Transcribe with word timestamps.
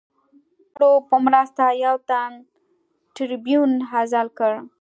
ملاتړو 0.03 0.91
په 1.09 1.15
مرسته 1.25 1.63
یو 1.85 1.95
تن 2.09 2.31
ټربیون 3.15 3.71
عزل 3.93 4.27
کړ. 4.37 4.53